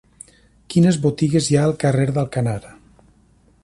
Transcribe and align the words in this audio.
Quines 0.75 0.97
botigues 1.03 1.51
hi 1.51 1.59
ha 1.59 1.69
al 1.71 1.77
carrer 1.87 2.09
d'Alcanar? 2.17 2.61